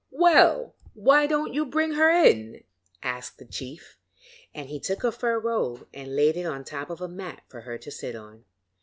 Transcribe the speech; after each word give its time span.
'Well, 0.09 0.73
why 0.95 1.27
don't 1.27 1.53
you 1.53 1.63
bring 1.63 1.93
her 1.93 2.09
in?' 2.09 2.63
asked 3.03 3.37
the 3.37 3.45
chief, 3.45 3.99
and 4.51 4.67
he 4.67 4.79
took 4.79 5.03
a 5.03 5.11
fur 5.11 5.37
robe 5.39 5.87
and 5.93 6.15
laid 6.15 6.37
it 6.37 6.47
on 6.47 6.63
top 6.63 6.89
of 6.89 7.01
a 7.01 7.07
mat 7.07 7.43
for 7.47 7.61
her 7.61 7.77
to 7.77 7.91
sit 7.91 8.15
on. 8.15 8.43